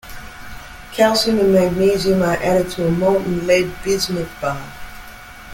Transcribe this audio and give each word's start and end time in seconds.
Calcium 0.93 1.37
and 1.37 1.53
magnesium 1.53 2.23
are 2.23 2.35
added 2.37 2.71
to 2.71 2.87
a 2.87 2.89
molten 2.89 3.45
lead-bismuth 3.45 4.31
bath. 4.41 4.75